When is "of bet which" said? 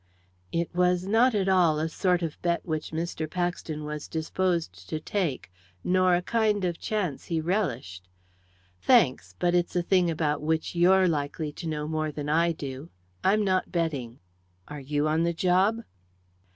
2.23-2.89